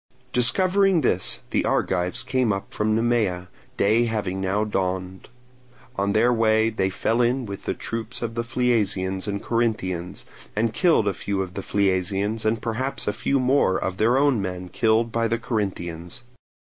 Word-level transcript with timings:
Discovering 0.33 1.01
this, 1.01 1.41
the 1.51 1.63
Argives 1.63 2.23
came 2.23 2.51
up 2.51 2.73
from 2.73 2.95
Nemea, 2.95 3.49
day 3.77 4.05
having 4.05 4.41
now 4.41 4.63
dawned. 4.63 5.29
On 5.95 6.13
their 6.13 6.33
way 6.33 6.71
they 6.71 6.89
fell 6.89 7.21
in 7.21 7.45
with 7.45 7.65
the 7.65 7.75
troops 7.75 8.23
of 8.23 8.33
the 8.33 8.43
Phliasians 8.43 9.27
and 9.27 9.43
Corinthians, 9.43 10.25
and 10.55 10.73
killed 10.73 11.07
a 11.07 11.13
few 11.13 11.43
of 11.43 11.53
the 11.53 11.61
Phliasians 11.61 12.45
and 12.45 12.57
had 12.57 12.63
perhaps 12.63 13.07
a 13.07 13.13
few 13.13 13.39
more 13.39 13.77
of 13.77 13.97
their 13.97 14.17
own 14.17 14.41
men 14.41 14.69
killed 14.69 15.11
by 15.11 15.27
the 15.27 15.37
Corinthians. 15.37 16.23